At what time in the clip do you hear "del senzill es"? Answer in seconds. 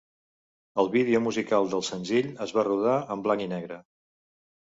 1.73-2.55